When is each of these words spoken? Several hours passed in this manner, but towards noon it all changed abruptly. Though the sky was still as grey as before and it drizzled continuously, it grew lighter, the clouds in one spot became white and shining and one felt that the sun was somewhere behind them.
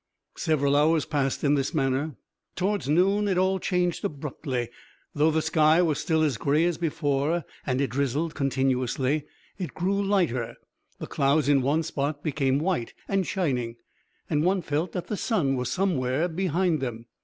Several 0.39 0.75
hours 0.75 1.05
passed 1.05 1.43
in 1.43 1.53
this 1.53 1.75
manner, 1.75 2.07
but 2.07 2.15
towards 2.55 2.89
noon 2.89 3.27
it 3.27 3.37
all 3.37 3.59
changed 3.59 4.03
abruptly. 4.03 4.69
Though 5.13 5.29
the 5.29 5.43
sky 5.43 5.83
was 5.83 5.99
still 5.99 6.23
as 6.23 6.37
grey 6.37 6.65
as 6.65 6.79
before 6.79 7.45
and 7.67 7.79
it 7.79 7.91
drizzled 7.91 8.33
continuously, 8.33 9.25
it 9.59 9.75
grew 9.75 10.01
lighter, 10.03 10.55
the 10.97 11.05
clouds 11.05 11.47
in 11.47 11.61
one 11.61 11.83
spot 11.83 12.23
became 12.23 12.57
white 12.57 12.95
and 13.07 13.27
shining 13.27 13.75
and 14.27 14.43
one 14.43 14.63
felt 14.63 14.93
that 14.93 15.05
the 15.05 15.17
sun 15.17 15.55
was 15.55 15.69
somewhere 15.71 16.27
behind 16.27 16.79
them. 16.81 17.05